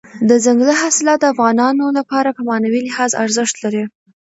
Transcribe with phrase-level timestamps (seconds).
[0.29, 3.83] دځنګل حاصلات د افغانانو لپاره په معنوي لحاظ ارزښت لري.